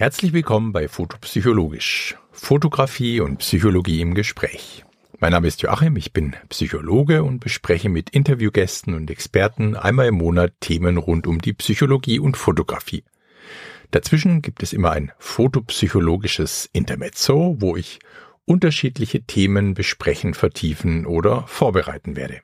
Herzlich 0.00 0.32
willkommen 0.32 0.70
bei 0.70 0.86
Fotopsychologisch. 0.86 2.16
Fotografie 2.30 3.20
und 3.20 3.38
Psychologie 3.38 4.00
im 4.00 4.14
Gespräch. 4.14 4.84
Mein 5.18 5.32
Name 5.32 5.48
ist 5.48 5.60
Joachim, 5.60 5.96
ich 5.96 6.12
bin 6.12 6.36
Psychologe 6.50 7.24
und 7.24 7.40
bespreche 7.40 7.88
mit 7.88 8.10
Interviewgästen 8.10 8.94
und 8.94 9.10
Experten 9.10 9.74
einmal 9.74 10.06
im 10.06 10.14
Monat 10.14 10.52
Themen 10.60 10.98
rund 10.98 11.26
um 11.26 11.40
die 11.40 11.52
Psychologie 11.52 12.20
und 12.20 12.36
Fotografie. 12.36 13.02
Dazwischen 13.90 14.40
gibt 14.40 14.62
es 14.62 14.72
immer 14.72 14.92
ein 14.92 15.10
fotopsychologisches 15.18 16.70
Intermezzo, 16.72 17.56
wo 17.58 17.76
ich 17.76 17.98
unterschiedliche 18.44 19.22
Themen 19.22 19.74
besprechen, 19.74 20.34
vertiefen 20.34 21.06
oder 21.06 21.44
vorbereiten 21.48 22.14
werde. 22.14 22.38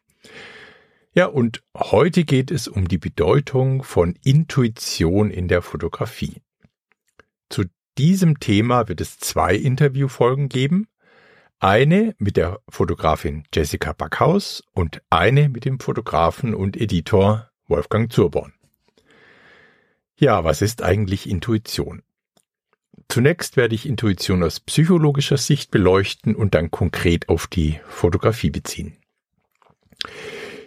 Ja, 1.13 1.27
und 1.27 1.63
heute 1.77 2.25
geht 2.25 2.51
es 2.51 2.67
um 2.67 2.89
die 2.89 2.99
Bedeutung 2.99 3.85
von 3.85 4.19
Intuition 4.25 5.31
in 5.31 5.47
der 5.47 5.63
Fotografie. 5.63 6.43
Diesem 7.97 8.41
Thema 8.41 8.89
wird 8.89 9.01
es 9.01 9.19
zwei 9.19 9.55
Interviewfolgen 9.55 10.49
geben. 10.49 10.89
Eine 11.61 12.15
mit 12.19 12.37
der 12.37 12.61
Fotografin 12.69 13.45
Jessica 13.55 13.93
Backhaus 13.93 14.65
und 14.73 15.01
eine 15.11 15.49
mit 15.49 15.65
dem 15.65 15.79
Fotografen 15.79 16.55
und 16.55 16.77
Editor 16.77 17.51
Wolfgang 17.69 18.13
Zurborn. 18.13 18.53
Ja, 20.17 20.43
was 20.43 20.61
ist 20.61 20.83
eigentlich 20.83 21.29
Intuition? 21.29 22.03
Zunächst 23.09 23.57
werde 23.57 23.77
ich 23.77 23.87
Intuition 23.87 24.43
aus 24.43 24.59
psychologischer 24.59 25.37
Sicht 25.37 25.71
beleuchten 25.71 26.35
und 26.35 26.55
dann 26.55 26.73
konkret 26.73 27.29
auf 27.29 27.47
die 27.47 27.81
Fotografie 27.89 28.51
beziehen. 28.51 28.97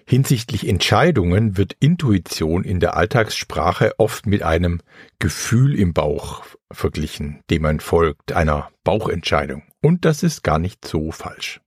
Hinsichtlich 0.09 0.66
Entscheidungen 0.66 1.58
wird 1.58 1.75
Intuition 1.81 2.63
in 2.63 2.80
der 2.80 2.95
Alltagssprache 2.95 3.91
oft 3.97 4.25
mit 4.25 4.41
einem 4.41 4.80
Gefühl 5.19 5.77
im 5.77 5.91
Bauch 5.91 6.45
verglichen, 6.72 7.41
dem 7.50 7.63
man 7.63 7.81
folgt, 7.81 8.31
einer 8.31 8.72
Bauchentscheidung. 8.85 9.63
Und 9.81 10.05
das 10.05 10.23
ist 10.23 10.44
gar 10.44 10.59
nicht 10.59 10.88
so 10.88 11.11
falsch. 11.11 11.59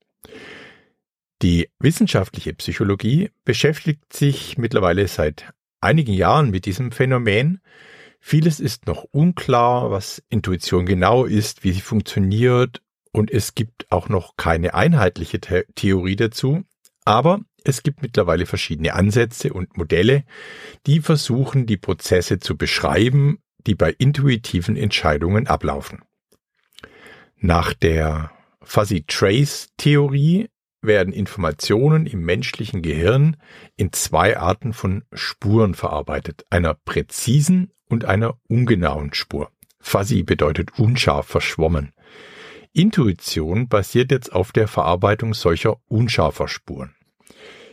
Die 1.42 1.68
wissenschaftliche 1.80 2.54
Psychologie 2.54 3.30
beschäftigt 3.44 4.10
sich 4.10 4.56
mittlerweile 4.56 5.06
seit 5.06 5.52
einigen 5.82 6.14
Jahren 6.14 6.50
mit 6.50 6.64
diesem 6.64 6.92
Phänomen. 6.92 7.60
Vieles 8.20 8.58
ist 8.58 8.86
noch 8.86 9.04
unklar, 9.10 9.90
was 9.90 10.22
Intuition 10.30 10.86
genau 10.86 11.26
ist, 11.26 11.62
wie 11.62 11.72
sie 11.72 11.82
funktioniert 11.82 12.80
und 13.12 13.30
es 13.30 13.54
gibt 13.54 13.90
auch 13.90 14.08
noch 14.08 14.38
keine 14.38 14.72
einheitliche 14.72 15.40
The 15.46 15.64
Theorie 15.74 16.16
dazu. 16.16 16.64
Aber 17.04 17.40
es 17.64 17.82
gibt 17.82 18.02
mittlerweile 18.02 18.46
verschiedene 18.46 18.94
Ansätze 18.94 19.52
und 19.52 19.76
Modelle, 19.76 20.24
die 20.86 21.00
versuchen, 21.00 21.66
die 21.66 21.76
Prozesse 21.76 22.38
zu 22.38 22.56
beschreiben, 22.56 23.38
die 23.66 23.74
bei 23.74 23.90
intuitiven 23.90 24.76
Entscheidungen 24.76 25.46
ablaufen. 25.46 26.02
Nach 27.36 27.72
der 27.72 28.30
Fuzzy 28.62 29.04
Trace 29.06 29.68
Theorie 29.76 30.48
werden 30.82 31.12
Informationen 31.12 32.06
im 32.06 32.20
menschlichen 32.20 32.82
Gehirn 32.82 33.36
in 33.76 33.92
zwei 33.92 34.38
Arten 34.38 34.72
von 34.72 35.04
Spuren 35.12 35.74
verarbeitet, 35.74 36.46
einer 36.50 36.74
präzisen 36.74 37.72
und 37.88 38.04
einer 38.04 38.38
ungenauen 38.48 39.12
Spur. 39.12 39.50
Fuzzy 39.80 40.22
bedeutet 40.22 40.78
unscharf, 40.78 41.26
verschwommen. 41.26 41.92
Intuition 42.72 43.68
basiert 43.68 44.12
jetzt 44.12 44.32
auf 44.32 44.52
der 44.52 44.68
Verarbeitung 44.68 45.34
solcher 45.34 45.76
unscharfer 45.88 46.46
Spuren. 46.46 46.94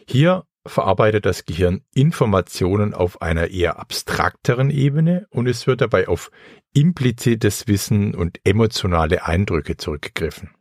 Hier 0.07 0.43
verarbeitet 0.65 1.25
das 1.25 1.45
Gehirn 1.45 1.81
Informationen 1.93 2.93
auf 2.93 3.21
einer 3.21 3.49
eher 3.49 3.79
abstrakteren 3.79 4.69
Ebene 4.69 5.27
und 5.29 5.47
es 5.47 5.67
wird 5.67 5.81
dabei 5.81 6.07
auf 6.07 6.31
implizites 6.73 7.67
Wissen 7.67 8.15
und 8.15 8.39
emotionale 8.43 9.25
Eindrücke 9.25 9.77
zurückgegriffen. 9.77 10.51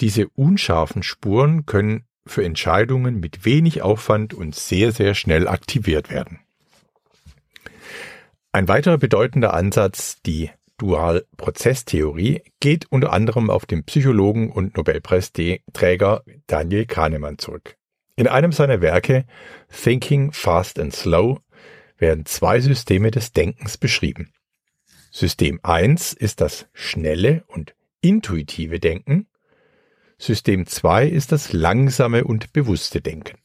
Diese 0.00 0.28
unscharfen 0.28 1.02
Spuren 1.02 1.66
können 1.66 2.04
für 2.26 2.44
Entscheidungen 2.44 3.20
mit 3.20 3.44
wenig 3.44 3.82
Aufwand 3.82 4.34
und 4.34 4.54
sehr, 4.54 4.92
sehr 4.92 5.14
schnell 5.14 5.48
aktiviert 5.48 6.10
werden. 6.10 6.40
Ein 8.52 8.68
weiterer 8.68 8.98
bedeutender 8.98 9.54
Ansatz, 9.54 10.20
die 10.22 10.50
Dualprozesstheorie, 10.80 12.42
geht 12.58 12.86
unter 12.90 13.12
anderem 13.12 13.50
auf 13.50 13.66
den 13.66 13.84
Psychologen 13.84 14.50
und 14.50 14.76
Nobelpreisträger 14.76 16.22
Daniel 16.46 16.86
Kahnemann 16.86 17.38
zurück. 17.38 17.76
In 18.16 18.26
einem 18.26 18.52
seiner 18.52 18.80
Werke 18.80 19.26
Thinking 19.68 20.32
Fast 20.32 20.78
and 20.78 20.94
Slow 20.94 21.40
werden 21.98 22.24
zwei 22.24 22.60
Systeme 22.60 23.10
des 23.10 23.32
Denkens 23.32 23.76
beschrieben. 23.76 24.32
System 25.10 25.60
1 25.62 26.14
ist 26.14 26.40
das 26.40 26.66
schnelle 26.72 27.44
und 27.48 27.74
intuitive 28.00 28.80
Denken. 28.80 29.26
System 30.18 30.66
2 30.66 31.08
ist 31.08 31.32
das 31.32 31.52
langsame 31.52 32.24
und 32.24 32.52
bewusste 32.54 33.02
Denken. 33.02 33.38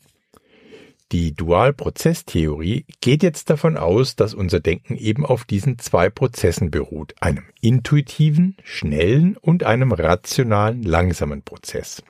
Die 1.16 1.34
Dualprozesstheorie 1.34 2.86
geht 3.00 3.24
jetzt 3.24 3.50
davon 3.50 3.78
aus, 3.78 4.18
dass 4.18 4.34
unser 4.34 4.59
Denken 4.59 4.98
eben 4.98 5.26
auf 5.26 5.46
diesen 5.46 5.80
zwei 5.80 6.09
Prozessen 6.09 6.72
beruht, 6.72 7.16
einem 7.22 7.46
intuitiven, 7.62 8.58
schnellen 8.66 9.38
und 9.38 9.64
einem 9.64 9.94
rationalen, 9.94 10.84
langsamen 10.84 11.42
Prozess. 11.42 12.04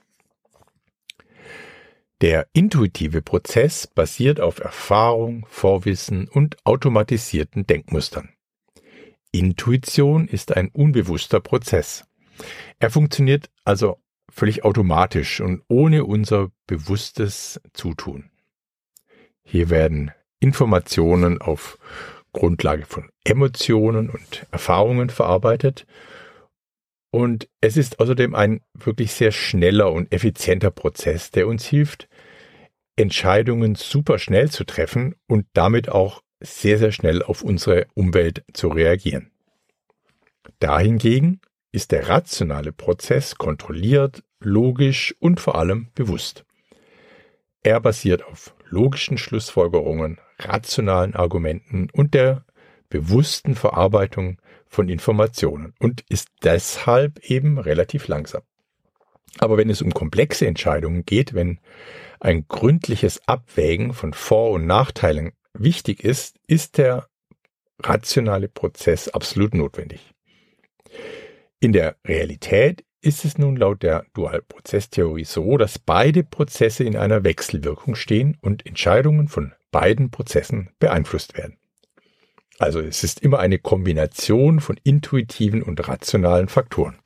Der 2.21 2.47
intuitive 2.53 3.21
Prozess 3.21 3.85
basiert 3.85 4.39
auf 4.39 4.57
Erfahrung, 4.57 5.45
Vorwissen 5.51 6.27
und 6.27 6.57
automatisierten 6.65 7.67
Denkmustern. 7.67 8.29
Intuition 9.31 10.27
ist 10.27 10.57
ein 10.57 10.69
unbewusster 10.69 11.41
Prozess. 11.41 12.05
Er 12.79 12.89
funktioniert 12.89 13.51
also 13.65 13.99
völlig 14.31 14.63
automatisch 14.63 15.41
und 15.41 15.61
ohne 15.67 16.05
unser 16.05 16.49
bewusstes 16.65 17.61
Zutun. 17.71 18.31
Hier 19.45 19.69
werden 19.69 20.11
Informationen 20.39 21.39
auf 21.39 21.77
Grundlage 22.33 22.85
von 22.85 23.09
Emotionen 23.23 24.09
und 24.09 24.45
Erfahrungen 24.51 25.09
verarbeitet 25.09 25.85
und 27.15 27.47
es 27.61 27.77
ist 27.77 28.01
außerdem 28.01 28.35
ein 28.35 28.59
wirklich 28.73 29.13
sehr 29.13 29.31
schneller 29.31 29.93
und 29.93 30.11
effizienter 30.11 30.69
Prozess, 30.69 31.31
der 31.31 31.47
uns 31.47 31.65
hilft, 31.65 32.09
Entscheidungen 32.97 33.75
super 33.75 34.19
schnell 34.19 34.51
zu 34.51 34.65
treffen 34.65 35.15
und 35.27 35.45
damit 35.53 35.87
auch 35.87 36.21
sehr, 36.41 36.77
sehr 36.77 36.91
schnell 36.91 37.23
auf 37.23 37.41
unsere 37.41 37.87
Umwelt 37.93 38.43
zu 38.51 38.67
reagieren. 38.67 39.31
Dahingegen 40.59 41.39
ist 41.71 41.93
der 41.93 42.09
rationale 42.09 42.73
Prozess 42.73 43.35
kontrolliert, 43.35 44.23
logisch 44.41 45.15
und 45.19 45.39
vor 45.39 45.55
allem 45.55 45.87
bewusst. 45.95 46.43
Er 47.63 47.79
basiert 47.79 48.25
auf 48.25 48.54
logischen 48.65 49.17
Schlussfolgerungen, 49.17 50.19
rationalen 50.39 51.15
Argumenten 51.15 51.89
und 51.91 52.13
der 52.13 52.45
bewussten 52.89 53.55
Verarbeitung 53.55 54.39
von 54.67 54.89
Informationen 54.89 55.73
und 55.79 56.03
ist 56.09 56.29
deshalb 56.43 57.19
eben 57.29 57.57
relativ 57.57 58.07
langsam. 58.07 58.41
Aber 59.39 59.57
wenn 59.57 59.69
es 59.69 59.81
um 59.81 59.93
komplexe 59.93 60.47
Entscheidungen 60.47 61.05
geht, 61.05 61.33
wenn 61.33 61.59
ein 62.19 62.47
gründliches 62.47 63.27
Abwägen 63.27 63.93
von 63.93 64.13
Vor- 64.13 64.51
und 64.51 64.65
Nachteilen 64.65 65.33
wichtig 65.53 66.03
ist, 66.03 66.37
ist 66.47 66.77
der 66.77 67.07
rationale 67.81 68.47
Prozess 68.47 69.09
absolut 69.09 69.53
notwendig. 69.53 70.13
In 71.59 71.73
der 71.73 71.97
Realität 72.05 72.85
ist 73.05 73.23
es 73.23 73.37
nun 73.37 73.55
laut 73.55 73.83
der 73.83 74.05
Dualprozesstheorie 74.13 75.25
so, 75.25 75.57
dass 75.57 75.77
beide 75.77 76.23
Prozesse 76.23 76.83
in 76.83 76.97
einer 76.97 77.23
Wechselwirkung 77.23 77.95
stehen 77.95 78.37
und 78.41 78.65
Entscheidungen 78.65 79.27
von 79.27 79.53
beiden 79.71 80.09
Prozessen 80.09 80.71
beeinflusst 80.79 81.37
werden. 81.37 81.57
Also 82.57 82.79
es 82.79 83.03
ist 83.03 83.19
immer 83.19 83.39
eine 83.39 83.59
Kombination 83.59 84.59
von 84.59 84.79
intuitiven 84.83 85.61
und 85.61 85.87
rationalen 85.87 86.47
Faktoren. 86.47 86.97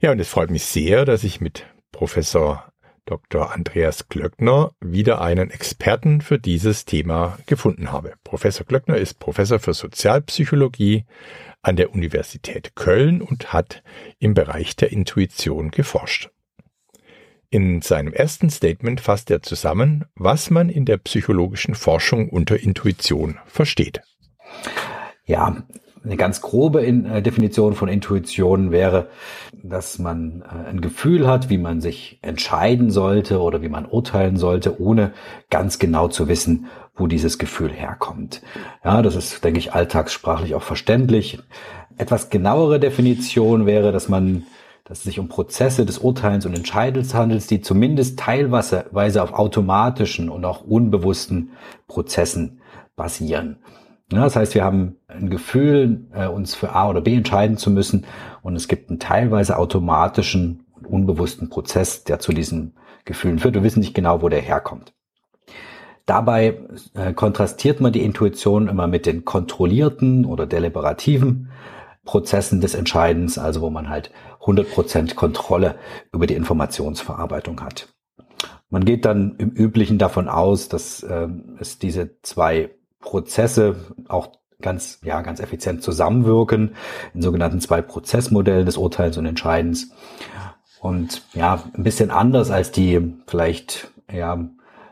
Ja, 0.00 0.12
und 0.12 0.20
es 0.20 0.28
freut 0.28 0.50
mich 0.50 0.64
sehr, 0.64 1.04
dass 1.04 1.24
ich 1.24 1.40
mit 1.40 1.66
Professor 1.92 2.69
Dr. 3.10 3.52
Andreas 3.52 4.08
Glöckner 4.08 4.70
wieder 4.80 5.20
einen 5.20 5.50
Experten 5.50 6.20
für 6.20 6.38
dieses 6.38 6.84
Thema 6.84 7.38
gefunden 7.46 7.90
habe. 7.90 8.14
Professor 8.22 8.64
Glöckner 8.64 8.98
ist 8.98 9.18
Professor 9.18 9.58
für 9.58 9.74
Sozialpsychologie 9.74 11.06
an 11.60 11.74
der 11.74 11.92
Universität 11.92 12.76
Köln 12.76 13.20
und 13.20 13.52
hat 13.52 13.82
im 14.20 14.34
Bereich 14.34 14.76
der 14.76 14.92
Intuition 14.92 15.72
geforscht. 15.72 16.30
In 17.50 17.82
seinem 17.82 18.12
ersten 18.12 18.48
Statement 18.48 19.00
fasst 19.00 19.28
er 19.32 19.42
zusammen, 19.42 20.04
was 20.14 20.50
man 20.50 20.68
in 20.68 20.84
der 20.84 20.98
psychologischen 20.98 21.74
Forschung 21.74 22.28
unter 22.28 22.60
Intuition 22.60 23.40
versteht. 23.44 24.02
Ja, 25.24 25.64
eine 26.04 26.16
ganz 26.16 26.40
grobe 26.40 26.84
äh, 26.86 27.22
Definition 27.22 27.74
von 27.74 27.88
Intuition 27.88 28.70
wäre, 28.70 29.08
dass 29.62 29.98
man 29.98 30.42
äh, 30.42 30.70
ein 30.70 30.80
Gefühl 30.80 31.26
hat, 31.26 31.50
wie 31.50 31.58
man 31.58 31.80
sich 31.80 32.18
entscheiden 32.22 32.90
sollte 32.90 33.40
oder 33.40 33.62
wie 33.62 33.68
man 33.68 33.86
urteilen 33.86 34.36
sollte, 34.36 34.80
ohne 34.80 35.12
ganz 35.50 35.78
genau 35.78 36.08
zu 36.08 36.28
wissen, 36.28 36.66
wo 36.94 37.06
dieses 37.06 37.38
Gefühl 37.38 37.70
herkommt. 37.70 38.42
Ja, 38.84 39.02
das 39.02 39.16
ist, 39.16 39.44
denke 39.44 39.58
ich, 39.58 39.74
alltagssprachlich 39.74 40.54
auch 40.54 40.62
verständlich. 40.62 41.38
Etwas 41.98 42.30
genauere 42.30 42.80
Definition 42.80 43.66
wäre, 43.66 43.92
dass 43.92 44.08
man 44.08 44.44
dass 44.84 44.98
es 44.98 45.04
sich 45.04 45.20
um 45.20 45.28
Prozesse 45.28 45.86
des 45.86 45.98
Urteilens 45.98 46.46
und 46.46 46.56
Entscheidens 46.56 47.14
handelt, 47.14 47.48
die 47.48 47.60
zumindest 47.60 48.18
teilweise 48.18 49.22
auf 49.22 49.32
automatischen 49.34 50.28
und 50.28 50.44
auch 50.44 50.62
unbewussten 50.62 51.52
Prozessen 51.86 52.60
basieren. 52.96 53.58
Ja, 54.12 54.24
das 54.24 54.34
heißt, 54.34 54.54
wir 54.54 54.64
haben 54.64 54.96
ein 55.06 55.30
Gefühl, 55.30 56.06
äh, 56.12 56.26
uns 56.26 56.54
für 56.54 56.72
A 56.72 56.88
oder 56.88 57.00
B 57.00 57.14
entscheiden 57.14 57.56
zu 57.56 57.70
müssen 57.70 58.06
und 58.42 58.56
es 58.56 58.66
gibt 58.66 58.90
einen 58.90 58.98
teilweise 58.98 59.56
automatischen 59.56 60.64
und 60.74 60.86
unbewussten 60.86 61.48
Prozess, 61.48 62.02
der 62.02 62.18
zu 62.18 62.32
diesen 62.32 62.74
Gefühlen 63.04 63.38
führt. 63.38 63.54
Wir 63.54 63.62
wissen 63.62 63.80
nicht 63.80 63.94
genau, 63.94 64.20
wo 64.20 64.28
der 64.28 64.40
herkommt. 64.40 64.92
Dabei 66.06 66.58
äh, 66.94 67.12
kontrastiert 67.12 67.80
man 67.80 67.92
die 67.92 68.02
Intuition 68.02 68.66
immer 68.66 68.88
mit 68.88 69.06
den 69.06 69.24
kontrollierten 69.24 70.24
oder 70.24 70.44
deliberativen 70.44 71.50
Prozessen 72.04 72.60
des 72.60 72.74
Entscheidens, 72.74 73.38
also 73.38 73.60
wo 73.60 73.70
man 73.70 73.88
halt 73.88 74.10
100% 74.40 75.14
Kontrolle 75.14 75.76
über 76.12 76.26
die 76.26 76.34
Informationsverarbeitung 76.34 77.60
hat. 77.60 77.94
Man 78.70 78.84
geht 78.84 79.04
dann 79.04 79.36
im 79.38 79.50
Üblichen 79.50 79.98
davon 79.98 80.28
aus, 80.28 80.68
dass 80.68 81.04
äh, 81.04 81.28
es 81.60 81.78
diese 81.78 82.20
zwei 82.22 82.70
Prozesse 83.00 83.76
auch 84.08 84.32
ganz, 84.60 85.00
ja, 85.02 85.22
ganz 85.22 85.40
effizient 85.40 85.82
zusammenwirken 85.82 86.74
in 87.14 87.22
sogenannten 87.22 87.60
zwei 87.60 87.82
Prozessmodellen 87.82 88.66
des 88.66 88.76
Urteils 88.76 89.16
und 89.16 89.26
Entscheidens. 89.26 89.90
Und 90.80 91.22
ja, 91.34 91.62
ein 91.74 91.82
bisschen 91.82 92.10
anders 92.10 92.50
als 92.50 92.72
die 92.72 93.14
vielleicht 93.26 93.90
ja, 94.10 94.48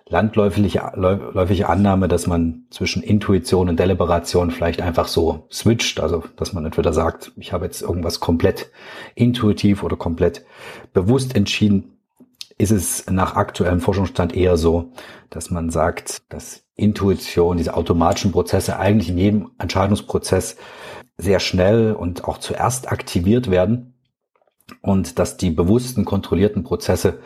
landläufige 0.09 0.91
läufige 0.95 1.69
Annahme, 1.69 2.09
dass 2.09 2.27
man 2.27 2.65
zwischen 2.71 3.03
Intuition 3.03 3.69
und 3.69 3.79
Deliberation 3.79 4.51
vielleicht 4.51 4.81
einfach 4.81 5.09
so 5.09 5.47
switcht, 5.53 6.01
also 6.01 6.25
dass 6.37 6.53
man 6.53 6.65
entweder 6.65 6.93
sagt, 6.93 7.33
ich 7.37 7.53
habe 7.53 7.67
jetzt 7.67 7.83
irgendwas 7.83 8.21
komplett 8.21 8.71
intuitiv 9.15 9.83
oder 9.83 9.97
komplett 9.97 10.45
bewusst 10.93 11.37
entschieden, 11.37 11.98
ist 12.59 12.73
es 12.73 13.07
nach 13.09 13.37
aktuellem 13.37 13.81
Forschungsstand 13.81 14.35
eher 14.35 14.57
so, 14.57 14.93
dass 15.31 15.51
man 15.51 15.71
sagt, 15.71 16.23
dass 16.29 16.65
Intuition, 16.75 17.57
diese 17.57 17.75
automatischen 17.75 18.33
Prozesse 18.33 18.79
eigentlich 18.79 19.11
in 19.11 19.19
jedem 19.19 19.51
Entscheidungsprozess 19.59 20.57
sehr 21.17 21.41
schnell 21.41 21.93
und 21.93 22.25
auch 22.25 22.39
zuerst 22.39 22.91
aktiviert 22.91 23.51
werden 23.51 23.95
und 24.83 25.19
dass 25.19 25.37
die 25.37 25.51
bewussten, 25.51 26.05
kontrollierten 26.05 26.63
Prozesse 26.63 27.21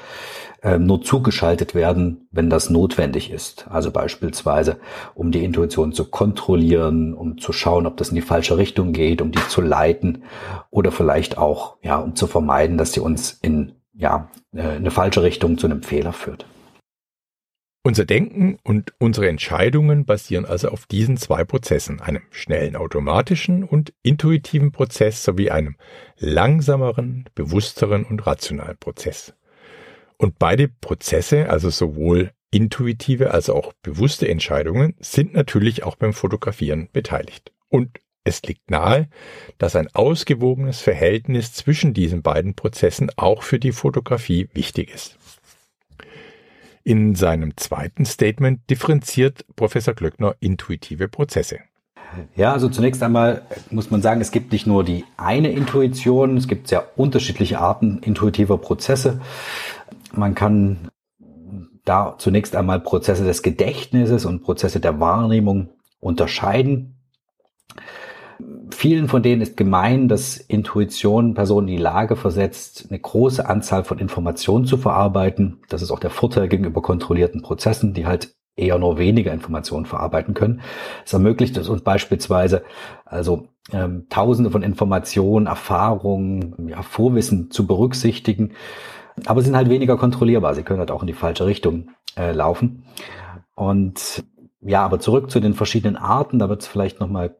äh, 0.62 0.78
nur 0.78 1.02
zugeschaltet 1.02 1.74
werden, 1.74 2.28
wenn 2.30 2.48
das 2.48 2.70
notwendig 2.70 3.30
ist. 3.30 3.66
Also 3.68 3.90
beispielsweise, 3.90 4.78
um 5.14 5.32
die 5.32 5.44
Intuition 5.44 5.92
zu 5.92 6.08
kontrollieren, 6.08 7.14
um 7.14 7.38
zu 7.38 7.52
schauen, 7.52 7.86
ob 7.86 7.96
das 7.96 8.10
in 8.10 8.14
die 8.14 8.22
falsche 8.22 8.56
Richtung 8.56 8.92
geht, 8.92 9.20
um 9.20 9.32
die 9.32 9.46
zu 9.48 9.60
leiten 9.60 10.24
oder 10.70 10.92
vielleicht 10.92 11.36
auch, 11.36 11.76
ja, 11.82 11.96
um 11.96 12.14
zu 12.14 12.26
vermeiden, 12.26 12.78
dass 12.78 12.92
sie 12.92 13.00
uns 13.00 13.38
in, 13.42 13.72
ja, 13.94 14.30
äh, 14.54 14.62
eine 14.62 14.90
falsche 14.90 15.22
Richtung 15.22 15.58
zu 15.58 15.66
einem 15.66 15.82
Fehler 15.82 16.12
führt. 16.12 16.46
Unser 17.84 18.04
Denken 18.04 18.58
und 18.62 18.92
unsere 18.98 19.28
Entscheidungen 19.28 20.04
basieren 20.04 20.44
also 20.44 20.68
auf 20.68 20.86
diesen 20.86 21.16
zwei 21.16 21.44
Prozessen, 21.44 22.00
einem 22.00 22.22
schnellen 22.30 22.76
automatischen 22.76 23.64
und 23.64 23.92
intuitiven 24.04 24.70
Prozess 24.70 25.24
sowie 25.24 25.50
einem 25.50 25.76
langsameren, 26.16 27.24
bewussteren 27.34 28.04
und 28.04 28.24
rationalen 28.24 28.78
Prozess. 28.78 29.34
Und 30.16 30.38
beide 30.38 30.68
Prozesse, 30.68 31.50
also 31.50 31.70
sowohl 31.70 32.30
intuitive 32.52 33.32
als 33.32 33.50
auch 33.50 33.72
bewusste 33.82 34.28
Entscheidungen, 34.28 34.94
sind 35.00 35.34
natürlich 35.34 35.82
auch 35.82 35.96
beim 35.96 36.12
Fotografieren 36.12 36.88
beteiligt. 36.92 37.50
Und 37.68 37.98
es 38.24 38.42
liegt 38.42 38.70
nahe, 38.70 39.08
dass 39.58 39.76
ein 39.76 39.88
ausgewogenes 39.94 40.80
Verhältnis 40.80 41.52
zwischen 41.52 41.94
diesen 41.94 42.22
beiden 42.22 42.54
Prozessen 42.54 43.10
auch 43.16 43.42
für 43.42 43.58
die 43.58 43.72
Fotografie 43.72 44.48
wichtig 44.54 44.94
ist. 44.94 45.18
In 46.84 47.14
seinem 47.14 47.56
zweiten 47.56 48.04
Statement 48.04 48.68
differenziert 48.68 49.44
Professor 49.54 49.94
Glöckner 49.94 50.34
intuitive 50.40 51.08
Prozesse. 51.08 51.60
Ja, 52.36 52.52
also 52.52 52.68
zunächst 52.68 53.02
einmal 53.02 53.42
muss 53.70 53.90
man 53.90 54.02
sagen, 54.02 54.20
es 54.20 54.32
gibt 54.32 54.52
nicht 54.52 54.66
nur 54.66 54.84
die 54.84 55.04
eine 55.16 55.50
Intuition, 55.50 56.36
es 56.36 56.48
gibt 56.48 56.68
sehr 56.68 56.98
unterschiedliche 56.98 57.58
Arten 57.58 57.98
intuitiver 58.00 58.58
Prozesse. 58.58 59.20
Man 60.12 60.34
kann 60.34 60.88
da 61.84 62.16
zunächst 62.18 62.54
einmal 62.54 62.80
Prozesse 62.80 63.24
des 63.24 63.42
Gedächtnisses 63.42 64.24
und 64.24 64.42
Prozesse 64.42 64.78
der 64.78 65.00
Wahrnehmung 65.00 65.70
unterscheiden. 66.00 66.96
Vielen 68.72 69.06
von 69.06 69.22
denen 69.22 69.42
ist 69.42 69.56
gemein, 69.56 70.08
dass 70.08 70.38
Intuition 70.38 71.34
Personen 71.34 71.68
in 71.68 71.76
die 71.76 71.82
Lage 71.82 72.16
versetzt, 72.16 72.86
eine 72.88 72.98
große 72.98 73.46
Anzahl 73.46 73.84
von 73.84 73.98
Informationen 73.98 74.64
zu 74.64 74.78
verarbeiten. 74.78 75.60
Das 75.68 75.82
ist 75.82 75.90
auch 75.90 75.98
der 75.98 76.10
Vorteil 76.10 76.48
gegenüber 76.48 76.80
kontrollierten 76.80 77.42
Prozessen, 77.42 77.92
die 77.92 78.06
halt 78.06 78.34
eher 78.56 78.78
nur 78.78 78.98
weniger 78.98 79.32
Informationen 79.32 79.84
verarbeiten 79.84 80.32
können. 80.32 80.62
Es 81.04 81.12
ermöglicht 81.12 81.56
es 81.58 81.68
uns 81.68 81.82
beispielsweise, 81.82 82.64
also 83.04 83.48
ähm, 83.72 84.06
Tausende 84.08 84.50
von 84.50 84.62
Informationen, 84.62 85.46
Erfahrungen, 85.46 86.68
ja, 86.68 86.82
Vorwissen 86.82 87.50
zu 87.50 87.66
berücksichtigen, 87.66 88.52
aber 89.26 89.42
sind 89.42 89.54
halt 89.54 89.68
weniger 89.68 89.98
kontrollierbar. 89.98 90.54
Sie 90.54 90.62
können 90.62 90.80
halt 90.80 90.90
auch 90.90 91.02
in 91.02 91.08
die 91.08 91.12
falsche 91.12 91.44
Richtung 91.46 91.90
äh, 92.16 92.32
laufen. 92.32 92.84
Und 93.54 94.24
ja, 94.62 94.82
aber 94.82 94.98
zurück 94.98 95.30
zu 95.30 95.40
den 95.40 95.54
verschiedenen 95.54 95.96
Arten, 95.96 96.38
da 96.38 96.48
wird 96.48 96.62
es 96.62 96.68
vielleicht 96.68 97.00
nochmal 97.00 97.36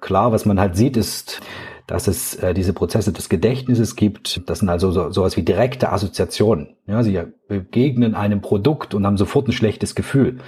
klar, 0.00 0.32
was 0.32 0.44
man 0.44 0.60
halt 0.60 0.76
sieht, 0.76 0.96
ist, 0.96 1.40
dass 1.86 2.06
es 2.06 2.34
äh, 2.36 2.54
diese 2.54 2.72
Prozesse 2.72 3.12
des 3.12 3.28
Gedächtnisses 3.28 3.96
gibt. 3.96 4.48
Das 4.48 4.60
sind 4.60 4.68
also 4.68 4.90
so, 4.92 5.10
sowas 5.10 5.36
wie 5.36 5.42
direkte 5.42 5.90
Assoziationen. 5.90 6.76
Ja, 6.86 7.02
sie 7.02 7.20
begegnen 7.48 8.14
einem 8.14 8.40
Produkt 8.40 8.94
und 8.94 9.06
haben 9.06 9.16
sofort 9.16 9.48
ein 9.48 9.52
schlechtes 9.52 9.94
Gefühl. 9.94 10.38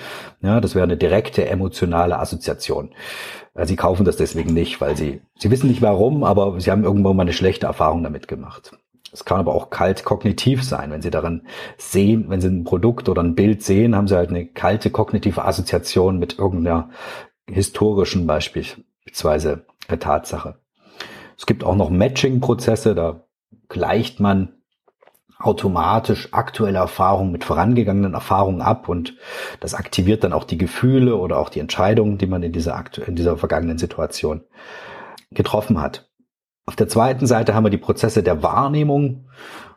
Ja, 0.42 0.60
das 0.60 0.74
wäre 0.74 0.84
eine 0.84 0.96
direkte 0.96 1.46
emotionale 1.46 2.18
Assoziation. 2.18 2.90
Äh, 3.54 3.66
sie 3.66 3.76
kaufen 3.76 4.04
das 4.04 4.16
deswegen 4.16 4.52
nicht, 4.52 4.80
weil 4.80 4.96
sie, 4.96 5.22
sie 5.38 5.50
wissen 5.50 5.68
nicht 5.68 5.82
warum, 5.82 6.24
aber 6.24 6.60
sie 6.60 6.70
haben 6.70 6.84
irgendwann 6.84 7.16
mal 7.16 7.22
eine 7.22 7.32
schlechte 7.32 7.66
Erfahrung 7.66 8.02
damit 8.02 8.28
gemacht. 8.28 8.72
Es 9.12 9.24
kann 9.24 9.38
aber 9.38 9.54
auch 9.54 9.70
kalt 9.70 10.04
kognitiv 10.04 10.64
sein. 10.64 10.90
Wenn 10.90 11.00
Sie 11.00 11.10
daran 11.10 11.42
sehen, 11.76 12.26
wenn 12.28 12.40
Sie 12.40 12.48
ein 12.48 12.64
Produkt 12.64 13.08
oder 13.08 13.22
ein 13.22 13.36
Bild 13.36 13.62
sehen, 13.62 13.94
haben 13.94 14.08
Sie 14.08 14.16
halt 14.16 14.30
eine 14.30 14.44
kalte 14.44 14.90
kognitive 14.90 15.44
Assoziation 15.44 16.18
mit 16.18 16.36
irgendeiner 16.36 16.90
historischen 17.46 18.26
beispielsweise 18.26 19.66
Tatsache. 20.00 20.58
Es 21.36 21.46
gibt 21.46 21.64
auch 21.64 21.76
noch 21.76 21.90
Matching-Prozesse, 21.90 22.94
da 22.94 23.24
gleicht 23.68 24.20
man 24.20 24.54
automatisch 25.38 26.28
aktuelle 26.32 26.78
Erfahrungen 26.78 27.32
mit 27.32 27.44
vorangegangenen 27.44 28.14
Erfahrungen 28.14 28.62
ab 28.62 28.88
und 28.88 29.14
das 29.60 29.74
aktiviert 29.74 30.24
dann 30.24 30.32
auch 30.32 30.44
die 30.44 30.58
Gefühle 30.58 31.16
oder 31.16 31.38
auch 31.38 31.48
die 31.48 31.60
Entscheidungen, 31.60 32.18
die 32.18 32.26
man 32.26 32.42
in 32.42 32.52
dieser, 32.52 32.82
in 33.06 33.16
dieser 33.16 33.36
vergangenen 33.36 33.78
Situation 33.78 34.42
getroffen 35.32 35.80
hat. 35.80 36.08
Auf 36.66 36.76
der 36.76 36.88
zweiten 36.88 37.26
Seite 37.26 37.54
haben 37.54 37.64
wir 37.64 37.70
die 37.70 37.78
Prozesse 37.78 38.22
der 38.22 38.42
Wahrnehmung 38.42 39.28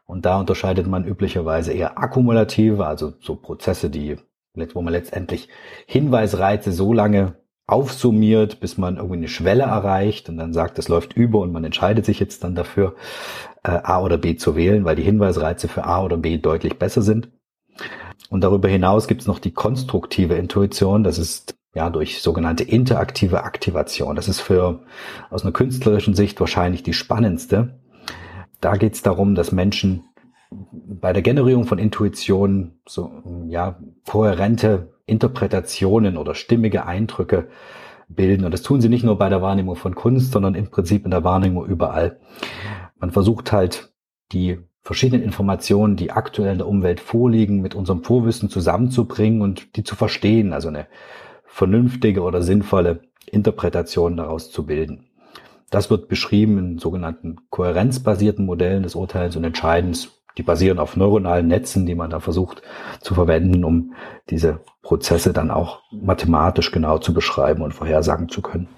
und 0.06 0.26
da 0.26 0.40
unterscheidet 0.40 0.88
man 0.88 1.06
üblicherweise 1.06 1.74
eher 1.74 1.98
akkumulative, 1.98 2.86
also 2.86 3.14
so 3.20 3.36
Prozesse, 3.36 3.90
die, 3.90 4.18
wo 4.54 4.82
man 4.82 4.94
letztendlich 4.94 5.50
Hinweisreize 5.86 6.72
so 6.72 6.94
lange 6.94 7.36
aufsummiert, 7.68 8.62
bis 8.62 8.78
man 8.78 8.96
irgendwie 8.96 9.18
eine 9.18 9.28
Schwelle 9.28 9.64
erreicht 9.64 10.30
und 10.30 10.38
dann 10.38 10.54
sagt, 10.54 10.80
es 10.80 10.88
läuft 10.88 11.14
über 11.14 11.40
und 11.40 11.52
man 11.52 11.66
entscheidet 11.66 12.06
sich 12.06 12.20
jetzt 12.20 12.44
dann 12.44 12.56
dafür, 12.56 12.96
äh, 13.64 13.72
A 13.84 14.02
oder 14.02 14.18
B 14.18 14.38
zu 14.38 14.56
wählen, 14.56 14.86
weil 14.86 14.96
die 14.96 15.04
Hinweisreize 15.04 15.68
für 15.68 15.84
A 15.84 16.04
oder 16.04 16.18
B 16.18 16.38
deutlich 16.38 16.80
besser 16.80 17.02
sind. 17.02 17.30
Und 18.30 18.42
darüber 18.42 18.70
hinaus 18.70 19.08
gibt 19.08 19.22
es 19.22 19.28
noch 19.28 19.40
die 19.40 19.52
konstruktive 19.52 20.36
Intuition. 20.36 21.04
Das 21.04 21.18
ist 21.18 21.56
ja 21.76 21.90
durch 21.90 22.22
sogenannte 22.22 22.64
interaktive 22.64 23.44
Aktivation. 23.44 24.16
Das 24.16 24.30
ist 24.30 24.40
für 24.40 24.82
aus 25.30 25.44
einer 25.44 25.52
künstlerischen 25.52 26.14
Sicht 26.14 26.40
wahrscheinlich 26.40 26.84
die 26.84 26.94
spannendste. 26.94 27.80
Da 28.62 28.78
geht 28.78 28.96
es 28.96 29.02
darum, 29.04 29.36
dass 29.36 29.52
Menschen 29.52 30.06
bei 30.50 31.14
der 31.14 31.22
Generierung 31.22 31.66
von 31.66 31.78
Intuition 31.78 32.80
so 32.88 33.12
ja 33.48 33.78
kohärente 34.10 34.97
Interpretationen 35.08 36.18
oder 36.18 36.36
stimmige 36.36 36.86
Eindrücke 36.86 37.48
bilden. 38.08 38.46
Und 38.46 38.52
das 38.52 38.62
tun 38.62 38.82
sie 38.82 38.90
nicht 38.90 39.04
nur 39.04 39.18
bei 39.18 39.30
der 39.30 39.42
Wahrnehmung 39.42 39.76
von 39.76 39.96
Kunst, 39.96 40.32
sondern 40.32 40.54
im 40.54 40.70
Prinzip 40.70 41.06
in 41.06 41.12
der 41.12 41.24
Wahrnehmung 41.24 41.66
überall. 41.66 42.20
Man 43.00 43.12
versucht 43.12 43.52
halt 43.52 43.92
die 44.32 44.60
verschiedenen 44.82 45.24
Informationen, 45.24 45.96
die 45.96 46.12
aktuell 46.12 46.52
in 46.54 46.58
der 46.60 46.68
Umwelt 46.68 47.00
vorliegen, 47.00 47.62
mit 47.62 47.76
unserem 47.76 48.04
Vorwissen 48.04 48.50
zusammenzubringen 48.50 49.42
und 49.42 49.76
die 49.76 49.84
zu 49.84 49.96
verstehen, 49.96 50.54
also 50.54 50.70
eine 50.70 50.88
vernünftige 51.46 52.22
oder 52.22 52.42
sinnvolle 52.42 53.02
Interpretation 53.26 54.16
daraus 54.16 54.52
zu 54.52 54.66
bilden. 54.66 55.08
Das 55.70 55.90
wird 55.90 56.08
beschrieben 56.08 56.58
in 56.58 56.78
sogenannten 56.78 57.38
kohärenzbasierten 57.50 58.46
Modellen 58.46 58.84
des 58.84 58.96
Urteils 58.96 59.36
und 59.36 59.44
Entscheidens. 59.44 60.22
Die 60.38 60.44
basieren 60.44 60.80
auf 60.80 60.96
neuronalen 60.96 61.48
Netzen, 61.48 61.86
die 61.86 61.96
man 61.96 62.10
da 62.10 62.20
versucht 62.20 62.62
zu 63.02 63.16
verwenden, 63.16 63.66
um 63.66 63.94
diese 64.30 64.62
Prozesse 64.88 65.34
dann 65.34 65.52
auch 65.52 65.82
mathematisch 65.92 66.72
genau 66.72 66.98
zu 66.98 67.14
beschreiben 67.14 67.62
und 67.62 67.74
vorhersagen 67.74 68.30
zu 68.30 68.42
können. 68.42 68.70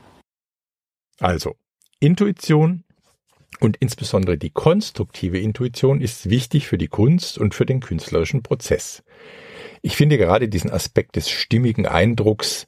Also, 1.20 1.56
Intuition 2.00 2.84
und 3.60 3.78
insbesondere 3.78 4.36
die 4.36 4.50
konstruktive 4.50 5.38
Intuition 5.38 6.02
ist 6.02 6.28
wichtig 6.32 6.68
für 6.68 6.80
die 6.80 6.88
Kunst 6.88 7.38
und 7.38 7.54
für 7.54 7.68
den 7.68 7.80
künstlerischen 7.80 8.42
Prozess. 8.42 9.04
Ich 9.84 9.96
finde 9.96 10.18
gerade 10.18 10.50
diesen 10.50 10.72
Aspekt 10.72 11.16
des 11.16 11.30
stimmigen 11.30 11.86
Eindrucks, 11.86 12.66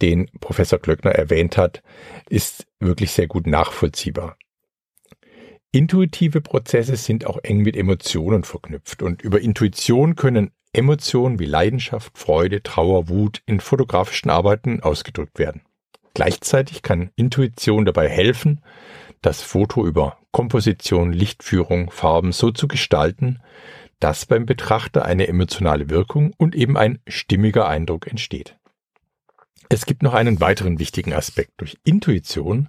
den 0.00 0.30
Professor 0.38 0.78
Glöckner 0.78 1.10
erwähnt 1.10 1.56
hat, 1.56 1.82
ist 2.28 2.64
wirklich 2.78 3.10
sehr 3.10 3.26
gut 3.26 3.48
nachvollziehbar. 3.48 4.36
Intuitive 5.72 6.40
Prozesse 6.40 6.94
sind 6.94 7.26
auch 7.26 7.38
eng 7.42 7.58
mit 7.58 7.76
Emotionen 7.76 8.44
verknüpft 8.44 9.02
und 9.02 9.20
über 9.22 9.40
Intuition 9.40 10.14
können 10.14 10.52
Emotionen 10.74 11.38
wie 11.38 11.46
Leidenschaft, 11.46 12.18
Freude, 12.18 12.62
Trauer, 12.62 13.08
Wut 13.08 13.42
in 13.46 13.60
fotografischen 13.60 14.30
Arbeiten 14.30 14.80
ausgedrückt 14.80 15.38
werden. 15.38 15.62
Gleichzeitig 16.14 16.82
kann 16.82 17.10
Intuition 17.16 17.84
dabei 17.84 18.08
helfen, 18.08 18.62
das 19.22 19.42
Foto 19.42 19.86
über 19.86 20.18
Komposition, 20.32 21.12
Lichtführung, 21.12 21.90
Farben 21.90 22.32
so 22.32 22.50
zu 22.50 22.68
gestalten, 22.68 23.40
dass 24.00 24.26
beim 24.26 24.46
Betrachter 24.46 25.04
eine 25.04 25.28
emotionale 25.28 25.88
Wirkung 25.90 26.32
und 26.36 26.54
eben 26.54 26.76
ein 26.76 26.98
stimmiger 27.08 27.66
Eindruck 27.66 28.06
entsteht. 28.06 28.56
Es 29.68 29.86
gibt 29.86 30.02
noch 30.02 30.14
einen 30.14 30.40
weiteren 30.40 30.78
wichtigen 30.78 31.14
Aspekt. 31.14 31.52
Durch 31.56 31.78
Intuition 31.84 32.68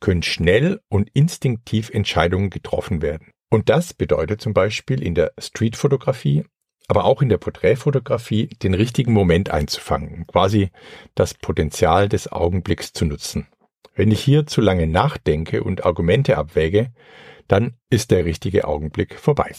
können 0.00 0.22
schnell 0.22 0.80
und 0.88 1.10
instinktiv 1.12 1.90
Entscheidungen 1.90 2.50
getroffen 2.50 3.02
werden. 3.02 3.30
Und 3.50 3.68
das 3.68 3.94
bedeutet 3.94 4.40
zum 4.40 4.54
Beispiel 4.54 5.02
in 5.02 5.14
der 5.14 5.32
Streetfotografie, 5.38 6.44
aber 6.86 7.04
auch 7.04 7.22
in 7.22 7.28
der 7.28 7.38
Porträtfotografie 7.38 8.48
den 8.62 8.74
richtigen 8.74 9.12
Moment 9.12 9.50
einzufangen, 9.50 10.26
quasi 10.26 10.70
das 11.14 11.34
Potenzial 11.34 12.08
des 12.08 12.30
Augenblicks 12.30 12.92
zu 12.92 13.04
nutzen. 13.04 13.46
Wenn 13.94 14.10
ich 14.10 14.20
hier 14.20 14.46
zu 14.46 14.60
lange 14.60 14.86
nachdenke 14.86 15.62
und 15.62 15.84
Argumente 15.84 16.36
abwäge, 16.36 16.92
dann 17.48 17.74
ist 17.90 18.10
der 18.10 18.24
richtige 18.24 18.66
Augenblick 18.66 19.18
vorbei. 19.18 19.52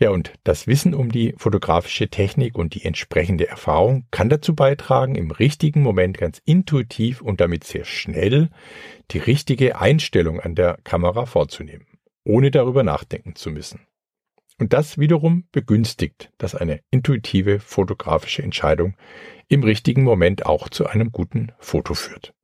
Ja, 0.00 0.10
und 0.10 0.32
das 0.44 0.68
Wissen 0.68 0.94
um 0.94 1.10
die 1.10 1.34
fotografische 1.36 2.08
Technik 2.08 2.56
und 2.56 2.74
die 2.74 2.84
entsprechende 2.84 3.48
Erfahrung 3.48 4.06
kann 4.12 4.28
dazu 4.28 4.54
beitragen, 4.54 5.16
im 5.16 5.32
richtigen 5.32 5.82
Moment 5.82 6.18
ganz 6.18 6.40
intuitiv 6.44 7.20
und 7.20 7.40
damit 7.40 7.64
sehr 7.64 7.84
schnell 7.84 8.48
die 9.10 9.18
richtige 9.18 9.80
Einstellung 9.80 10.38
an 10.38 10.54
der 10.54 10.78
Kamera 10.84 11.26
vorzunehmen, 11.26 11.86
ohne 12.24 12.52
darüber 12.52 12.84
nachdenken 12.84 13.34
zu 13.34 13.50
müssen. 13.50 13.87
Und 14.58 14.72
das 14.72 14.98
wiederum 14.98 15.44
begünstigt, 15.52 16.32
dass 16.38 16.54
eine 16.54 16.80
intuitive 16.90 17.60
fotografische 17.60 18.42
Entscheidung 18.42 18.96
im 19.48 19.62
richtigen 19.62 20.02
Moment 20.02 20.46
auch 20.46 20.68
zu 20.68 20.86
einem 20.86 21.12
guten 21.12 21.52
Foto 21.58 21.94
führt. 21.94 22.34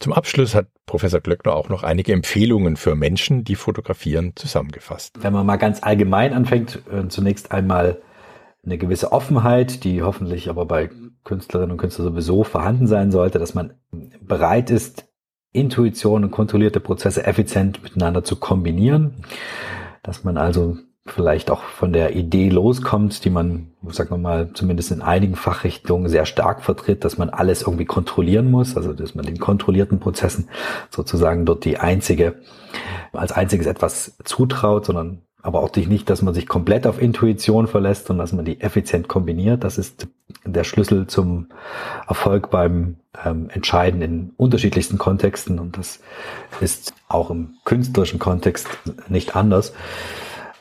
Zum 0.00 0.12
Abschluss 0.12 0.54
hat 0.54 0.68
Professor 0.86 1.20
Glöckner 1.20 1.54
auch 1.54 1.68
noch 1.68 1.82
einige 1.82 2.12
Empfehlungen 2.12 2.76
für 2.76 2.94
Menschen, 2.94 3.44
die 3.44 3.56
fotografieren, 3.56 4.32
zusammengefasst. 4.36 5.22
Wenn 5.22 5.32
man 5.32 5.46
mal 5.46 5.56
ganz 5.56 5.82
allgemein 5.82 6.32
anfängt, 6.32 6.82
äh, 6.90 7.08
zunächst 7.08 7.50
einmal 7.50 8.00
eine 8.64 8.78
gewisse 8.78 9.12
Offenheit, 9.12 9.84
die 9.84 10.02
hoffentlich 10.02 10.48
aber 10.48 10.66
bei 10.66 10.90
Künstlerinnen 11.24 11.72
und 11.72 11.78
Künstlern 11.78 12.08
sowieso 12.08 12.44
vorhanden 12.44 12.86
sein 12.86 13.10
sollte, 13.10 13.38
dass 13.38 13.54
man 13.54 13.74
bereit 14.20 14.70
ist, 14.70 15.06
Intuition 15.52 16.24
und 16.24 16.30
kontrollierte 16.30 16.80
Prozesse 16.80 17.26
effizient 17.26 17.82
miteinander 17.82 18.22
zu 18.22 18.36
kombinieren, 18.36 19.24
dass 20.02 20.24
man 20.24 20.36
also 20.36 20.76
vielleicht 21.06 21.50
auch 21.50 21.62
von 21.62 21.92
der 21.92 22.14
Idee 22.14 22.48
loskommt, 22.50 23.24
die 23.24 23.30
man, 23.30 23.72
sagen 23.88 24.10
wir 24.10 24.18
mal, 24.18 24.50
zumindest 24.52 24.90
in 24.90 25.02
einigen 25.02 25.36
Fachrichtungen 25.36 26.08
sehr 26.08 26.26
stark 26.26 26.62
vertritt, 26.62 27.04
dass 27.04 27.18
man 27.18 27.30
alles 27.30 27.62
irgendwie 27.62 27.86
kontrollieren 27.86 28.50
muss, 28.50 28.76
also 28.76 28.92
dass 28.92 29.14
man 29.14 29.24
den 29.24 29.38
kontrollierten 29.38 30.00
Prozessen 30.00 30.48
sozusagen 30.90 31.46
dort 31.46 31.64
die 31.64 31.78
einzige, 31.78 32.36
als 33.12 33.32
einziges 33.32 33.66
etwas 33.66 34.16
zutraut, 34.24 34.84
sondern 34.84 35.22
aber 35.42 35.62
auch 35.62 35.74
nicht, 35.74 36.10
dass 36.10 36.22
man 36.22 36.34
sich 36.34 36.48
komplett 36.48 36.86
auf 36.86 37.00
Intuition 37.00 37.68
verlässt, 37.68 38.06
sondern 38.06 38.24
dass 38.24 38.32
man 38.32 38.44
die 38.44 38.60
effizient 38.60 39.06
kombiniert. 39.06 39.62
Das 39.62 39.78
ist 39.78 40.08
der 40.44 40.64
Schlüssel 40.64 41.06
zum 41.06 41.48
Erfolg 42.08 42.50
beim 42.50 42.96
ähm, 43.24 43.48
Entscheiden 43.50 44.02
in 44.02 44.32
unterschiedlichsten 44.36 44.98
Kontexten 44.98 45.58
und 45.60 45.78
das 45.78 46.00
ist 46.60 46.92
auch 47.08 47.30
im 47.30 47.54
künstlerischen 47.64 48.18
Kontext 48.18 48.68
nicht 49.08 49.36
anders. 49.36 49.72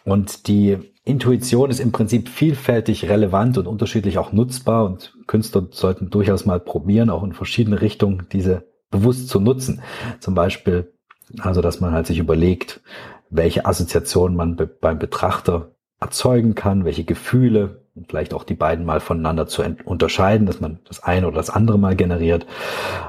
Und 0.03 0.47
die 0.47 0.77
Intuition 1.03 1.69
ist 1.69 1.79
im 1.79 1.91
Prinzip 1.91 2.29
vielfältig 2.29 3.09
relevant 3.09 3.57
und 3.57 3.65
unterschiedlich 3.65 4.17
auch 4.17 4.31
nutzbar 4.31 4.85
und 4.85 5.15
Künstler 5.25 5.67
sollten 5.71 6.09
durchaus 6.09 6.45
mal 6.45 6.59
probieren, 6.59 7.09
auch 7.09 7.23
in 7.23 7.33
verschiedene 7.33 7.81
Richtungen 7.81 8.27
diese 8.31 8.67
bewusst 8.91 9.29
zu 9.29 9.39
nutzen. 9.39 9.81
Zum 10.19 10.35
Beispiel, 10.35 10.93
also 11.39 11.61
dass 11.61 11.79
man 11.79 11.93
halt 11.93 12.07
sich 12.07 12.19
überlegt, 12.19 12.81
welche 13.29 13.65
Assoziationen 13.65 14.35
man 14.35 14.55
be 14.55 14.67
beim 14.67 14.99
Betrachter 14.99 15.71
erzeugen 15.99 16.55
kann, 16.55 16.85
welche 16.85 17.03
Gefühle, 17.03 17.83
vielleicht 18.07 18.33
auch 18.33 18.43
die 18.43 18.53
beiden 18.53 18.85
mal 18.85 18.99
voneinander 18.99 19.47
zu 19.47 19.63
unterscheiden, 19.85 20.45
dass 20.45 20.59
man 20.59 20.79
das 20.87 21.03
eine 21.03 21.27
oder 21.27 21.37
das 21.37 21.49
andere 21.49 21.79
mal 21.79 21.95
generiert 21.95 22.45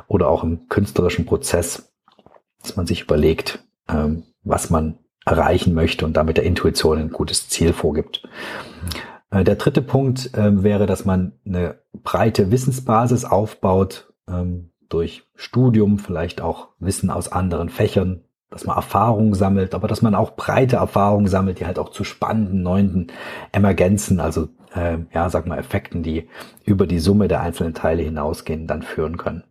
oder 0.06 0.28
auch 0.28 0.42
im 0.42 0.68
künstlerischen 0.68 1.26
Prozess, 1.26 1.92
dass 2.62 2.76
man 2.76 2.87
sich 2.87 3.02
überlegt, 3.02 3.64
ähm, 3.88 4.25
was 4.42 4.70
man 4.70 4.98
erreichen 5.26 5.75
möchte 5.75 6.06
und 6.06 6.16
damit 6.16 6.38
der 6.38 6.44
Intuition 6.44 6.98
ein 6.98 7.10
gutes 7.10 7.48
Ziel 7.48 7.75
vorgibt. 7.75 8.26
Äh, 9.30 9.44
der 9.44 9.56
dritte 9.56 9.82
Punkt 9.82 10.34
äh, 10.34 10.62
wäre, 10.62 10.87
dass 10.87 11.04
man 11.04 11.32
eine 11.44 11.78
breite 11.92 12.50
Wissensbasis 12.50 13.25
aufbaut 13.25 14.12
ähm, 14.26 14.70
durch 14.88 15.25
Studium, 15.34 15.98
vielleicht 15.98 16.40
auch 16.40 16.68
Wissen 16.78 17.10
aus 17.10 17.30
anderen 17.30 17.68
Fächern, 17.68 18.25
dass 18.50 18.64
man 18.64 18.76
Erfahrungen 18.76 19.35
sammelt, 19.35 19.75
aber 19.75 19.88
dass 19.88 20.02
man 20.02 20.14
auch 20.14 20.37
breite 20.37 20.76
Erfahrungen 20.76 21.26
sammelt, 21.26 21.61
die 21.61 21.67
halt 21.67 21.78
auch 21.78 21.90
zu 21.90 22.05
spannenden 22.05 22.62
neuen 22.62 23.09
Emergenzen, 23.52 24.21
also 24.21 24.49
äh, 24.75 24.99
ja, 25.12 25.28
sag 25.28 25.47
mal 25.47 25.59
Effekten, 25.59 26.02
die 26.02 26.28
über 26.64 26.87
die 26.87 26.99
Summe 26.99 27.28
der 27.28 27.40
einzelnen 27.40 27.75
Teile 27.75 28.02
hinausgehen, 28.02 28.67
dann 28.67 28.83
führen 28.83 29.17
können. 29.17 29.45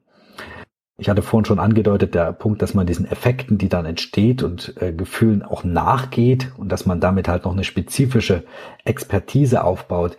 Ich 1.00 1.10
hatte 1.10 1.22
vorhin 1.22 1.46
schon 1.46 1.60
angedeutet, 1.60 2.16
der 2.16 2.34
Punkt, 2.34 2.64
dass 2.64 2.74
man 2.74 2.88
diesen 2.88 3.06
Effekten, 3.06 3.60
die 3.60 3.70
dann 3.70 3.86
entsteht 3.86 4.42
und 4.42 4.74
äh, 4.82 4.92
Gefühlen 4.92 5.44
auch 5.44 5.64
nachgeht 5.64 6.52
und 6.58 6.72
dass 6.72 6.88
man 6.88 7.00
damit 7.00 7.28
halt 7.28 7.46
noch 7.46 7.54
eine 7.54 7.64
spezifische 7.64 8.46
Expertise 8.84 9.64
aufbaut. 9.64 10.18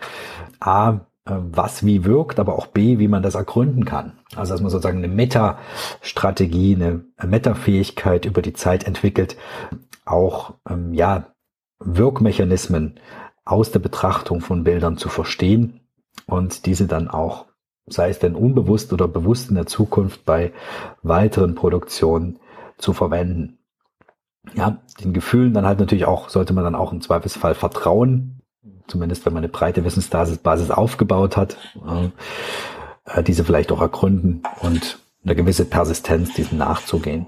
A, 0.60 1.00
was 1.28 1.84
wie 1.84 2.04
wirkt, 2.04 2.38
aber 2.38 2.56
auch 2.56 2.66
B, 2.66 2.98
wie 2.98 3.08
man 3.08 3.22
das 3.22 3.34
ergründen 3.34 3.84
kann. 3.84 4.12
Also 4.36 4.52
dass 4.52 4.60
man 4.60 4.70
sozusagen 4.70 4.98
eine 4.98 5.08
Meta-Strategie, 5.08 6.74
eine 6.74 7.04
Meta-Fähigkeit 7.24 8.24
über 8.24 8.42
die 8.42 8.52
Zeit 8.52 8.84
entwickelt, 8.84 9.36
auch 10.04 10.54
ähm, 10.68 10.94
ja 10.94 11.34
Wirkmechanismen 11.80 12.98
aus 13.44 13.70
der 13.70 13.78
Betrachtung 13.78 14.40
von 14.40 14.64
Bildern 14.64 14.96
zu 14.96 15.08
verstehen 15.08 15.80
und 16.26 16.66
diese 16.66 16.86
dann 16.86 17.08
auch 17.08 17.48
sei 17.92 18.10
es 18.10 18.18
denn 18.18 18.34
unbewusst 18.34 18.92
oder 18.92 19.08
bewusst 19.08 19.48
in 19.48 19.54
der 19.54 19.66
Zukunft 19.66 20.24
bei 20.24 20.52
weiteren 21.02 21.54
Produktionen 21.54 22.38
zu 22.76 22.92
verwenden. 22.92 23.58
Ja, 24.54 24.78
den 25.02 25.12
Gefühlen 25.12 25.52
dann 25.52 25.66
halt 25.66 25.78
natürlich 25.78 26.06
auch, 26.06 26.28
sollte 26.28 26.52
man 26.52 26.64
dann 26.64 26.74
auch 26.74 26.92
im 26.92 27.00
Zweifelsfall 27.00 27.54
vertrauen, 27.54 28.37
zumindest 28.88 29.24
wenn 29.26 29.32
man 29.32 29.44
eine 29.44 29.52
breite 29.52 29.84
Wissensbasis 29.84 30.70
aufgebaut 30.70 31.36
hat, 31.36 31.56
äh, 33.04 33.22
diese 33.22 33.44
vielleicht 33.44 33.70
auch 33.72 33.80
ergründen 33.80 34.42
und 34.60 34.98
eine 35.24 35.36
gewisse 35.36 35.64
Persistenz 35.64 36.34
diesem 36.34 36.58
nachzugehen. 36.58 37.26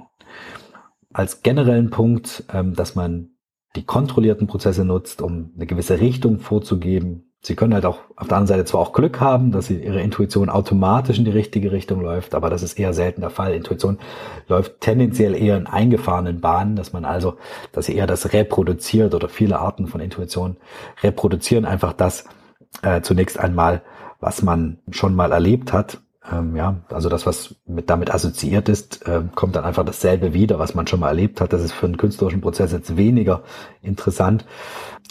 Als 1.12 1.42
generellen 1.42 1.90
Punkt, 1.90 2.44
ähm, 2.52 2.74
dass 2.74 2.94
man 2.94 3.30
die 3.76 3.84
kontrollierten 3.84 4.46
Prozesse 4.46 4.84
nutzt, 4.84 5.22
um 5.22 5.52
eine 5.54 5.66
gewisse 5.66 6.00
Richtung 6.00 6.40
vorzugeben, 6.40 7.29
Sie 7.42 7.56
können 7.56 7.72
halt 7.72 7.86
auch 7.86 8.00
auf 8.16 8.28
der 8.28 8.36
anderen 8.36 8.46
Seite 8.46 8.64
zwar 8.66 8.80
auch 8.80 8.92
Glück 8.92 9.18
haben, 9.18 9.50
dass 9.50 9.66
sie 9.66 9.82
ihre 9.82 10.02
Intuition 10.02 10.50
automatisch 10.50 11.18
in 11.18 11.24
die 11.24 11.30
richtige 11.30 11.72
Richtung 11.72 12.02
läuft, 12.02 12.34
aber 12.34 12.50
das 12.50 12.62
ist 12.62 12.78
eher 12.78 12.92
selten 12.92 13.22
der 13.22 13.30
Fall. 13.30 13.54
Intuition 13.54 13.98
läuft 14.46 14.80
tendenziell 14.80 15.34
eher 15.34 15.56
in 15.56 15.66
eingefahrenen 15.66 16.42
Bahnen, 16.42 16.76
dass 16.76 16.92
man 16.92 17.06
also, 17.06 17.38
dass 17.72 17.86
sie 17.86 17.96
eher 17.96 18.06
das 18.06 18.34
reproduziert 18.34 19.14
oder 19.14 19.30
viele 19.30 19.58
Arten 19.58 19.86
von 19.86 20.02
Intuition 20.02 20.58
reproduzieren 21.02 21.64
einfach 21.64 21.94
das 21.94 22.26
äh, 22.82 23.00
zunächst 23.00 23.38
einmal, 23.40 23.82
was 24.20 24.42
man 24.42 24.78
schon 24.90 25.14
mal 25.14 25.32
erlebt 25.32 25.72
hat. 25.72 26.02
Ähm, 26.30 26.56
ja, 26.56 26.80
also 26.90 27.08
das, 27.08 27.26
was 27.26 27.56
mit, 27.66 27.90
damit 27.90 28.12
assoziiert 28.12 28.68
ist, 28.68 29.06
äh, 29.06 29.22
kommt 29.34 29.56
dann 29.56 29.64
einfach 29.64 29.84
dasselbe 29.84 30.32
wieder, 30.32 30.58
was 30.58 30.74
man 30.74 30.86
schon 30.86 31.00
mal 31.00 31.08
erlebt 31.08 31.40
hat. 31.40 31.52
Das 31.52 31.62
ist 31.62 31.72
für 31.72 31.86
einen 31.86 31.96
künstlerischen 31.96 32.40
Prozess 32.40 32.72
jetzt 32.72 32.96
weniger 32.96 33.42
interessant. 33.82 34.44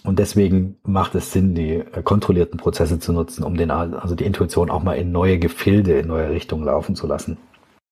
Und 0.04 0.20
deswegen 0.20 0.78
macht 0.84 1.16
es 1.16 1.34
Sinn, 1.34 1.56
die 1.56 1.76
äh, 1.76 2.04
kontrollierten 2.04 2.58
Prozesse 2.58 3.00
zu 3.00 3.12
nutzen, 3.12 3.44
um 3.44 3.58
den, 3.58 3.72
also 3.72 4.16
die 4.16 4.26
Intuition 4.26 4.70
auch 4.70 4.84
mal 4.84 4.94
in 4.94 5.12
neue 5.12 5.40
Gefilde, 5.40 6.00
in 6.00 6.08
neue 6.08 6.30
Richtungen 6.30 6.64
laufen 6.64 6.96
zu 6.96 7.06
lassen. 7.06 7.38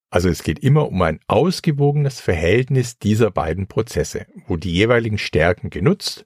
Also 0.09 0.29
es 0.29 0.43
geht 0.43 0.59
immer 0.59 0.87
um 0.87 1.01
ein 1.01 1.19
ausgewogenes 1.27 2.21
Verhältnis 2.21 2.97
dieser 2.97 3.29
beiden 3.29 3.67
Prozesse, 3.67 4.25
wo 4.47 4.55
die 4.55 4.71
jeweiligen 4.71 5.17
Stärken 5.17 5.69
genutzt 5.69 6.25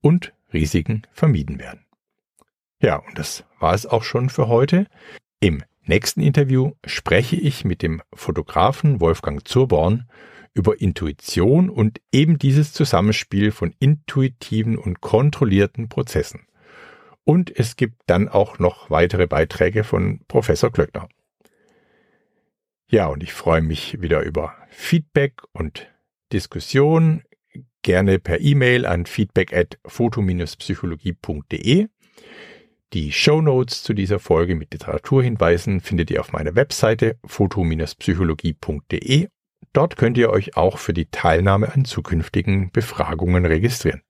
und 0.00 0.32
Risiken 0.52 1.02
vermieden 1.12 1.58
werden. 1.58 1.84
Ja, 2.80 2.96
und 2.96 3.18
das 3.18 3.44
war 3.60 3.74
es 3.74 3.84
auch 3.84 4.02
schon 4.02 4.30
für 4.30 4.48
heute. 4.48 4.86
Im 5.40 5.62
nächsten 5.88 6.20
Interview 6.20 6.72
spreche 6.86 7.36
ich 7.36 7.64
mit 7.64 7.82
dem 7.82 8.02
Fotografen 8.14 9.00
Wolfgang 9.00 9.46
Zurborn 9.46 10.08
über 10.54 10.80
Intuition 10.80 11.70
und 11.70 12.00
eben 12.12 12.38
dieses 12.38 12.72
Zusammenspiel 12.72 13.52
von 13.52 13.74
intuitiven 13.78 14.76
und 14.76 15.00
kontrollierten 15.00 15.88
Prozessen. 15.88 16.46
Und 17.24 17.56
es 17.56 17.76
gibt 17.76 18.02
dann 18.06 18.28
auch 18.28 18.58
noch 18.58 18.90
weitere 18.90 19.26
Beiträge 19.26 19.84
von 19.84 20.20
Professor 20.28 20.72
Klöckner. 20.72 21.08
Ja, 22.90 23.08
und 23.08 23.22
ich 23.22 23.34
freue 23.34 23.60
mich 23.60 24.00
wieder 24.00 24.22
über 24.22 24.54
Feedback 24.70 25.42
und 25.52 25.92
Diskussion. 26.32 27.22
Gerne 27.82 28.18
per 28.18 28.40
E-Mail 28.40 28.86
an 28.86 29.04
feedback 29.04 29.52
at 29.52 29.78
foto-psychologie.de. 29.86 31.88
Die 32.94 33.12
Show 33.12 33.42
Notes 33.42 33.82
zu 33.82 33.92
dieser 33.92 34.18
Folge 34.18 34.54
mit 34.54 34.72
Literaturhinweisen 34.72 35.80
findet 35.80 36.10
ihr 36.10 36.20
auf 36.20 36.32
meiner 36.32 36.54
Webseite 36.54 37.18
foto-psychologie.de. 37.26 39.28
Dort 39.74 39.98
könnt 39.98 40.16
ihr 40.16 40.30
euch 40.30 40.56
auch 40.56 40.78
für 40.78 40.94
die 40.94 41.10
Teilnahme 41.10 41.74
an 41.74 41.84
zukünftigen 41.84 42.70
Befragungen 42.70 43.44
registrieren. 43.44 44.00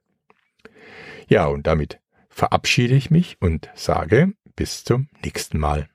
Ja, 1.26 1.46
und 1.46 1.66
damit 1.66 1.98
verabschiede 2.28 2.94
ich 2.94 3.10
mich 3.10 3.38
und 3.40 3.68
sage 3.74 4.34
bis 4.54 4.84
zum 4.84 5.08
nächsten 5.24 5.58
Mal. 5.58 5.88